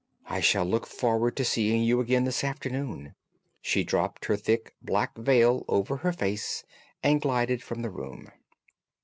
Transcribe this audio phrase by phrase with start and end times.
[0.25, 3.13] I shall look forward to seeing you again this afternoon."
[3.61, 6.63] She dropped her thick black veil over her face
[7.03, 8.27] and glided from the room.